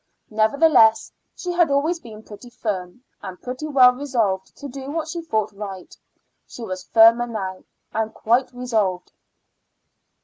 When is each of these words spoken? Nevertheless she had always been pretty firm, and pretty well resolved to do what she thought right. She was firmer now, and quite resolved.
Nevertheless 0.31 1.11
she 1.35 1.51
had 1.51 1.69
always 1.69 1.99
been 1.99 2.23
pretty 2.23 2.49
firm, 2.49 3.03
and 3.21 3.39
pretty 3.39 3.67
well 3.67 3.93
resolved 3.93 4.57
to 4.57 4.67
do 4.67 4.89
what 4.89 5.07
she 5.09 5.21
thought 5.21 5.51
right. 5.53 5.95
She 6.47 6.63
was 6.63 6.87
firmer 6.87 7.27
now, 7.27 7.65
and 7.93 8.11
quite 8.11 8.51
resolved. 8.51 9.11